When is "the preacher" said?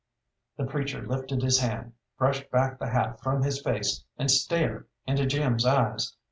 0.57-1.03